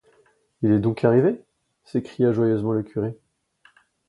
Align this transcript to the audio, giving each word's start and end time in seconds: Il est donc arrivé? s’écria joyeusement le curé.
Il 0.63 0.71
est 0.71 0.79
donc 0.79 1.03
arrivé? 1.05 1.43
s’écria 1.83 2.31
joyeusement 2.33 2.71
le 2.73 2.81
curé. 2.81 3.15